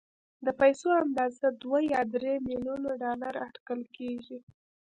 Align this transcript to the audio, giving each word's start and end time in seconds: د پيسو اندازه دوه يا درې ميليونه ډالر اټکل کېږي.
د 0.45 0.47
پيسو 0.59 0.87
اندازه 1.03 1.47
دوه 1.61 1.79
يا 1.93 2.01
درې 2.13 2.33
ميليونه 2.47 2.89
ډالر 3.01 3.33
اټکل 3.47 3.81
کېږي. 3.97 4.37